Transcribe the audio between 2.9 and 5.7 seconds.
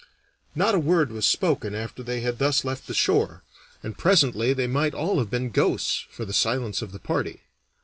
shore, and presently they might all have been